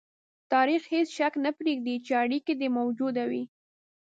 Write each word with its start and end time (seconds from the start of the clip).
تاریخ 0.53 0.81
هېڅ 0.93 1.07
شک 1.17 1.33
نه 1.45 1.51
پرېږدي 1.57 1.95
چې 2.05 2.11
اړیکه 2.23 2.53
دې 2.59 2.67
موجوده 2.77 3.23
وي. 3.31 3.43